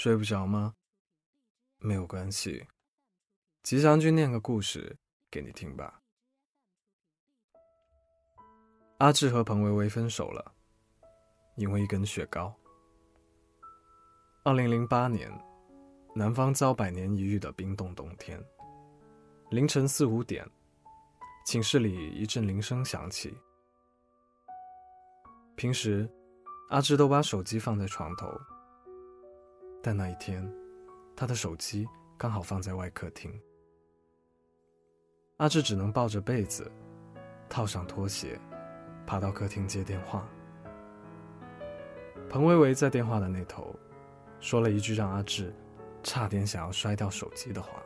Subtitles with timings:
[0.00, 0.74] 睡不着吗？
[1.78, 2.68] 没有关系，
[3.64, 4.96] 吉祥君念个故事
[5.28, 6.00] 给你听吧。
[8.98, 10.54] 阿志和彭薇薇分手了，
[11.56, 12.54] 因为一根雪糕。
[14.44, 15.28] 二零零八年，
[16.14, 18.40] 南方遭百年一遇的冰冻冬天。
[19.50, 20.48] 凌晨四五点，
[21.44, 23.36] 寝室里一阵铃声响起。
[25.56, 26.08] 平时，
[26.70, 28.28] 阿志都把手机放在床头。
[29.88, 30.46] 但那一天，
[31.16, 33.32] 他的手机刚好放在外客厅。
[35.38, 36.70] 阿志只能抱着被子，
[37.48, 38.38] 套上拖鞋，
[39.06, 40.28] 爬到客厅接电话。
[42.28, 43.74] 彭薇薇在电话的那头，
[44.40, 45.54] 说了一句让阿志
[46.02, 47.82] 差点想要摔掉手机的话。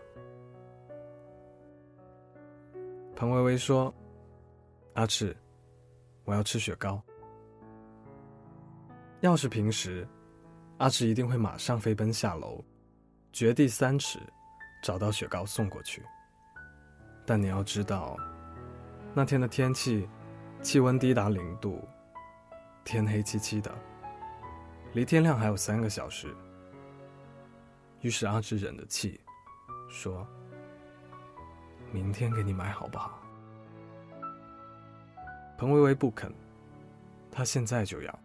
[3.15, 3.95] 彭薇薇说
[4.95, 5.37] ：“阿志，
[6.25, 7.01] 我要吃雪糕。
[9.21, 10.05] 要是平时……”
[10.83, 12.61] 阿志一定会马上飞奔下楼，
[13.33, 14.19] 掘地三尺，
[14.83, 16.03] 找到雪糕送过去。
[17.25, 18.17] 但你要知道，
[19.15, 20.09] 那天的天气，
[20.61, 21.87] 气温低达零度，
[22.83, 23.73] 天黑漆漆的，
[24.93, 26.35] 离天亮还有三个小时。
[28.01, 29.21] 于是阿志忍着气，
[29.89, 30.27] 说
[31.95, 33.23] ：“明天给你买好不好？”
[35.57, 36.35] 彭薇薇不肯，
[37.31, 38.22] 她现在就要。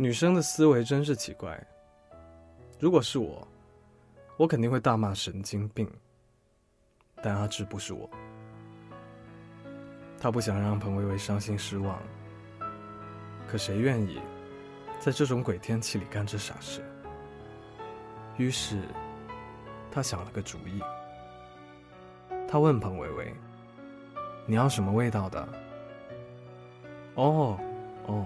[0.00, 1.60] 女生的思维真是奇怪。
[2.78, 3.44] 如果是我，
[4.36, 5.90] 我肯定会大骂神经病。
[7.20, 8.08] 但阿志不是我，
[10.20, 12.00] 他不想让彭薇薇伤心失望。
[13.48, 14.20] 可谁愿意
[15.00, 16.80] 在这种鬼天气里干这傻事？
[18.36, 18.80] 于是，
[19.90, 20.80] 他想了个主意。
[22.46, 23.34] 他问彭薇薇
[24.46, 25.48] ：“你要什么味道的
[27.16, 27.58] ？”“哦，
[28.06, 28.24] 哦，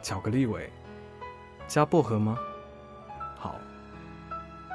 [0.00, 0.70] 巧克力味。”
[1.66, 2.38] 加薄荷吗？
[3.36, 3.58] 好，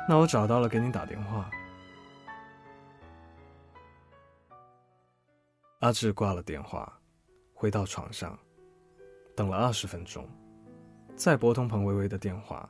[0.07, 1.49] 那我找到了，给你打电话。
[5.79, 6.91] 阿志挂了电话，
[7.53, 8.37] 回到床上，
[9.33, 10.27] 等了二十分钟，
[11.15, 12.69] 再拨通彭薇薇的电话。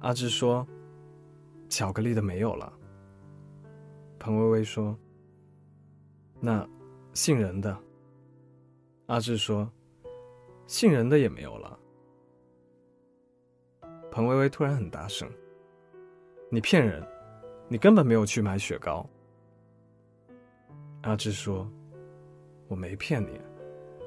[0.00, 0.66] 阿志说
[1.70, 2.70] ：“巧克力的没有了。”
[4.20, 4.94] 彭薇薇说
[6.38, 6.68] ：“那
[7.14, 7.74] 杏仁的？”
[9.06, 9.70] 阿志说
[10.68, 11.78] ：“杏仁的也没有了。”
[14.16, 15.30] 彭薇薇突然很大声
[16.48, 17.06] ：“你骗人！
[17.68, 19.06] 你根本没有去买雪糕。”
[21.04, 21.70] 阿志说
[22.66, 23.38] ：“我没骗你，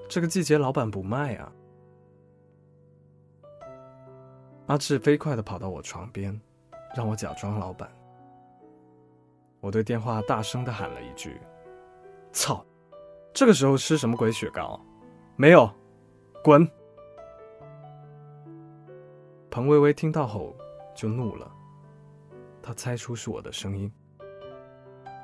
[0.09, 1.51] 这个季节老板不卖啊。”
[4.65, 6.41] 阿志飞快的跑到我床边，
[6.95, 7.87] 让我假装老板。
[9.59, 11.39] 我对电话大声的喊了一句
[12.33, 12.65] ：“操！
[13.31, 14.83] 这个时候吃什么鬼雪糕？
[15.35, 15.71] 没有，
[16.43, 16.67] 滚！”
[19.59, 20.55] 彭薇薇听到后
[20.95, 21.51] 就怒了，
[22.63, 23.91] 她猜出是我的声音。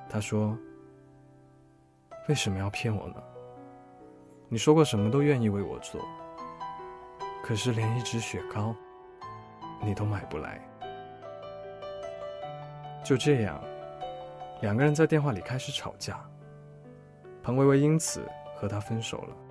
[0.10, 0.58] 她说
[2.28, 3.24] ：“为什么要骗我呢？
[4.50, 6.02] 你说过什么都愿意为我做，
[7.42, 8.76] 可是连一只雪糕
[9.82, 10.60] 你都买不来。”
[13.06, 13.64] 就这样，
[14.62, 16.20] 两个人在电话里开始吵架。
[17.42, 19.45] 彭薇薇因此和他分手了。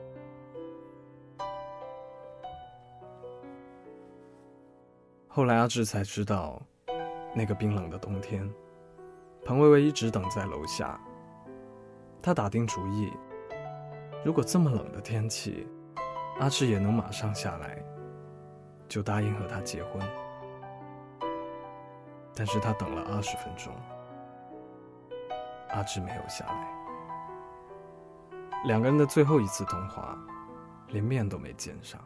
[5.36, 6.62] 后来阿志才知道，
[7.34, 8.48] 那个冰冷的冬天，
[9.44, 10.96] 彭薇薇一直等在楼下。
[12.22, 13.12] 他打定主意，
[14.24, 15.66] 如果这么冷的天气，
[16.38, 17.82] 阿志也能马上下来，
[18.86, 20.00] 就答应和她结婚。
[22.32, 23.74] 但是他等了二十分钟，
[25.70, 26.68] 阿志没有下来。
[28.66, 30.16] 两个人的最后一次通话，
[30.90, 32.00] 连面都没见上。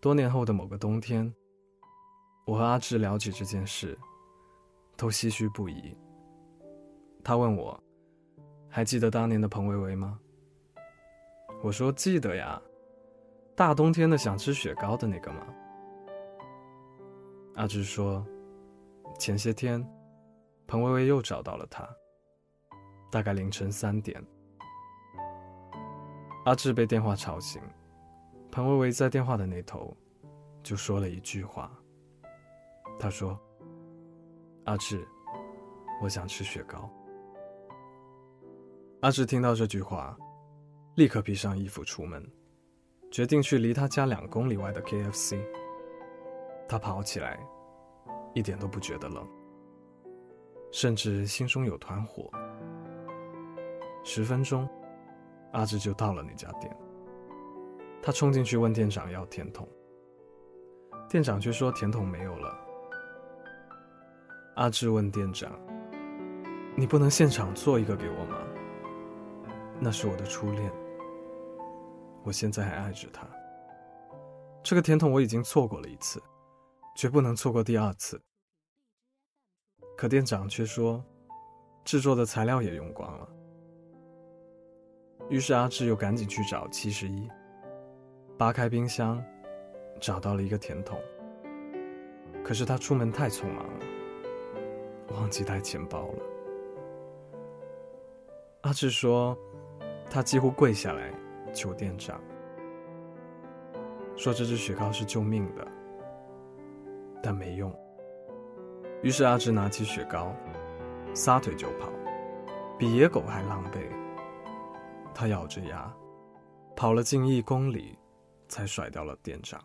[0.00, 1.30] 多年后的某个冬天，
[2.46, 3.98] 我和阿志聊起这件事，
[4.96, 5.94] 都唏嘘不已。
[7.22, 7.78] 他问我
[8.66, 10.18] ：“还记得当年的彭薇薇吗？”
[11.62, 12.58] 我说：“记得呀，
[13.54, 15.46] 大冬天的想吃雪糕的那个吗？”
[17.56, 18.26] 阿志说
[19.20, 19.86] ：“前些天，
[20.66, 21.86] 彭薇薇又找到了他，
[23.10, 24.24] 大概凌晨三点。”
[26.46, 27.60] 阿志被电话吵醒。
[28.50, 29.96] 彭薇薇在电话的那头，
[30.62, 31.70] 就说了一句话。
[32.98, 33.38] 她说
[34.66, 35.06] ：“阿志，
[36.02, 36.90] 我想吃雪糕。”
[39.02, 40.18] 阿志听到这句话，
[40.96, 42.28] 立刻披上衣服出门，
[43.10, 45.40] 决定去离他家两公里外的 KFC。
[46.68, 47.38] 他跑起来，
[48.34, 49.26] 一点都不觉得冷，
[50.72, 52.28] 甚至心中有团火。
[54.02, 54.68] 十分钟，
[55.52, 56.76] 阿志就到了那家店。
[58.02, 59.68] 他冲进去问店长要甜筒，
[61.08, 62.58] 店长却说甜筒没有了。
[64.56, 65.52] 阿志问店长
[66.76, 68.36] ：“你不能现场做一个给我吗？
[69.78, 70.72] 那是我的初恋，
[72.24, 73.26] 我现在还爱着他。
[74.62, 76.22] 这个甜筒我已经错过了一次，
[76.94, 78.20] 绝不能错过第二次。”
[79.96, 81.04] 可店长却说，
[81.84, 83.28] 制作的材料也用光了。
[85.28, 87.28] 于是阿志又赶紧去找七十一，
[88.40, 89.22] 扒开冰箱，
[90.00, 90.98] 找到了一个甜筒。
[92.42, 93.86] 可是他出门太匆忙了，
[95.14, 96.22] 忘记带钱包了。
[98.62, 99.36] 阿志说，
[100.08, 101.12] 他几乎跪下来
[101.52, 102.18] 求店长，
[104.16, 105.68] 说这支雪糕是救命的，
[107.22, 107.70] 但没用。
[109.02, 110.34] 于是阿志拿起雪糕，
[111.12, 111.90] 撒腿就跑，
[112.78, 113.80] 比野狗还狼狈。
[115.12, 115.94] 他咬着牙，
[116.74, 117.98] 跑了近一公里，
[118.50, 119.58] 才甩掉了店长。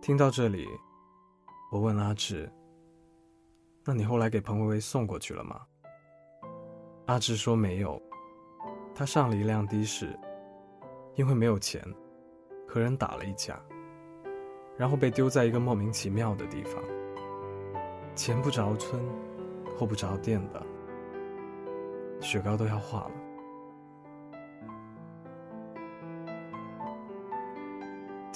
[0.00, 0.66] 听到这里，
[1.70, 2.50] 我问阿志
[3.84, 5.60] ：“那你后来给彭薇薇送过去了吗？”
[7.06, 8.00] 阿志说没有，
[8.94, 10.18] 他上了一辆的士，
[11.16, 11.84] 因为没有钱，
[12.66, 13.60] 和人打了一架。
[14.78, 16.82] 然后被丢在一个莫名其妙的地方，
[18.14, 18.98] 前不着村，
[19.76, 20.64] 后不着店的，
[22.22, 23.19] 雪糕都要化了。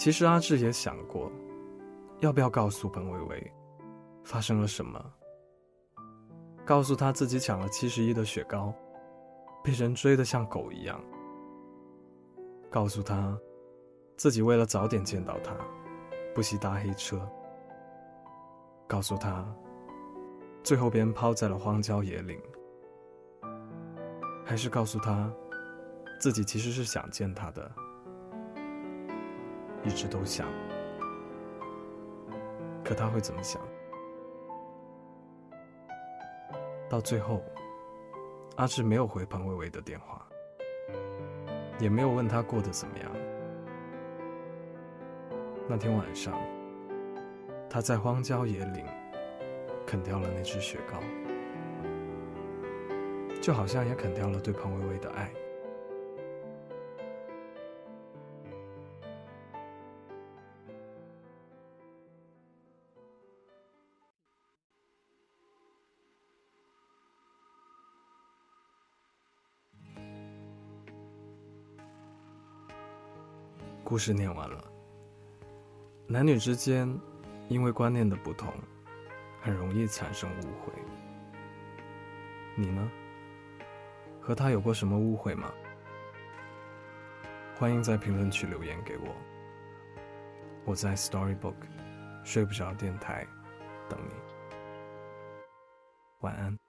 [0.04, 1.32] 其实阿志也想过，
[2.20, 3.52] 要不要告诉彭薇薇，
[4.22, 5.02] 发生了什么？
[6.62, 8.70] 告诉他自己抢了七十一的雪糕，
[9.62, 11.02] 被人追得像狗一样。
[12.70, 13.34] 告诉他，
[14.14, 15.56] 自己为了早点见到他。
[16.34, 17.26] 不惜搭黑车，
[18.86, 19.42] 告诉他，
[20.62, 22.38] 最后被人抛在了荒郊野岭，
[24.44, 25.32] 还是告诉他，
[26.20, 27.74] 自己其实是想见他的，
[29.84, 30.48] 一直都想，
[32.82, 33.60] 可他会怎么想？
[36.88, 37.42] 到最后，
[38.56, 40.26] 阿志没有回彭薇薇的电话，
[41.78, 43.10] 也没有问他过得怎么样。
[45.68, 46.38] 那天晚上，
[47.68, 48.84] 他在荒郊野岭
[49.86, 50.98] 啃掉了那只雪糕，
[53.40, 55.30] 就好像也啃掉了对彭薇薇的爱。
[73.84, 74.64] 故事念完了。
[76.06, 76.88] 男女之间，
[77.48, 78.50] 因为观念的不同，
[79.42, 80.72] 很容易产生误会。
[82.56, 82.90] 你呢？
[84.22, 85.52] 和他有过什么误会吗？
[87.56, 89.14] 欢迎在评论区留言给我。
[90.64, 91.54] 我在 Storybook
[92.24, 93.26] 睡不着电台
[93.86, 94.14] 等你。
[96.20, 96.63] 晚安。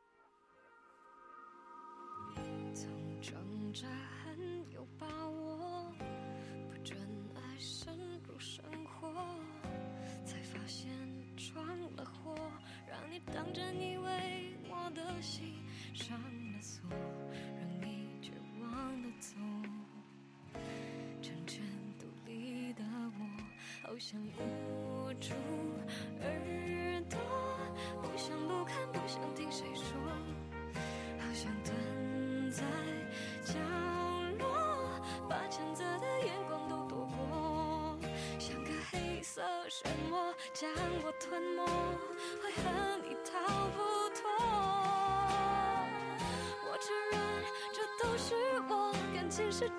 [13.33, 15.55] 当真以为我的心
[15.93, 19.35] 上了锁，让你绝望的走。
[21.21, 21.61] 成全
[21.99, 25.33] 独立的我，好想捂住
[26.21, 27.19] 耳朵，
[28.01, 29.85] 不想不看，不想听谁说，
[31.19, 32.63] 好想蹲在
[33.43, 33.55] 角
[34.37, 37.97] 落，把谴责的眼光都躲过，
[38.37, 40.69] 像个黑色漩涡将
[41.03, 41.65] 我吞没，
[49.35, 49.69] 竟是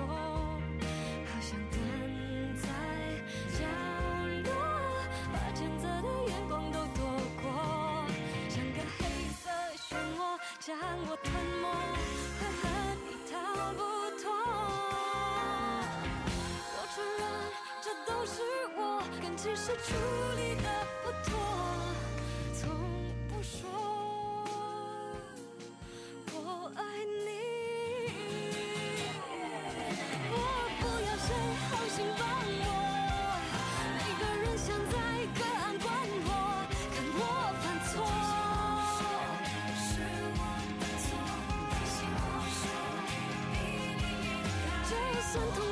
[0.00, 0.02] 我
[1.26, 1.76] 好想蹲
[2.56, 2.64] 在
[3.58, 3.60] 角
[4.44, 4.50] 落，
[5.32, 7.00] 把谴责的眼光都躲
[7.42, 7.44] 过，
[8.48, 9.00] 像个黑
[9.42, 10.20] 色漩涡
[10.60, 10.76] 将
[11.08, 11.26] 我吞
[11.60, 11.64] 没，
[12.38, 12.62] 还恨
[13.04, 13.32] 你逃
[13.72, 13.80] 不
[14.22, 14.24] 脱，
[16.74, 17.20] 我承认
[17.82, 18.36] 这都是
[18.76, 18.80] 我，
[19.20, 19.94] 跟其实处。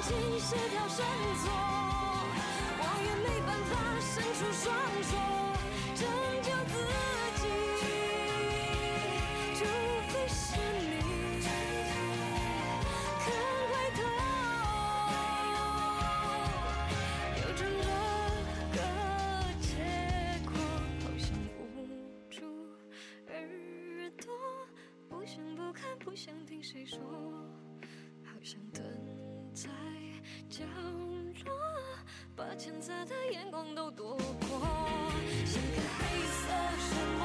[0.07, 1.05] 心是条绳
[1.43, 1.51] 索，
[2.79, 4.65] 我也没办法伸出双
[5.03, 5.11] 手
[5.97, 6.01] 拯
[6.43, 6.73] 救自
[7.41, 7.43] 己，
[9.57, 9.59] 除
[10.07, 10.39] 非是
[10.87, 10.95] 你
[11.43, 13.27] 肯
[13.67, 13.99] 回头，
[17.35, 17.83] 扭转这
[18.77, 18.79] 个
[19.61, 19.67] 结
[20.45, 20.55] 果，
[21.03, 21.27] 好像
[21.59, 21.61] 捂
[22.31, 22.39] 住
[23.27, 23.35] 耳
[24.25, 24.25] 朵，
[25.09, 27.01] 不想不看，不想听谁说，
[28.23, 28.96] 好像得。
[30.57, 30.65] 角
[31.45, 31.53] 落，
[32.35, 34.59] 把潜在的眼光都躲过，
[35.45, 36.49] 像个黑色
[36.89, 37.23] 沉默。